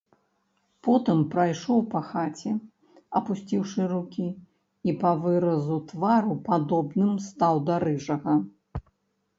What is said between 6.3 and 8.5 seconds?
падобным стаў да рыжага.